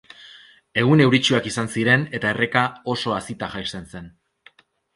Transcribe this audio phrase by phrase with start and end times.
[0.83, 2.65] Egun euritsuak izan ziren eta erreka
[2.97, 4.13] oso hazita jaisten zen.